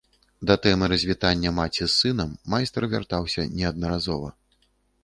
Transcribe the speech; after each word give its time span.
Да 0.51 0.55
тэмы 0.63 0.87
развітання 0.93 1.51
маці 1.59 1.83
з 1.87 1.91
сынам 1.99 2.33
майстар 2.55 2.83
вяртаўся 2.95 3.49
неаднаразова. 3.61 4.35